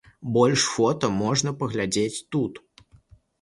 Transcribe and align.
Больш 0.35 0.63
фота 0.77 1.09
можна 1.17 1.53
паглядзець 1.61 2.23
тут. 2.37 2.53